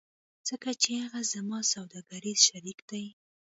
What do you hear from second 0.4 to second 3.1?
ځکه چې هغه زما سوداګریز شریک دی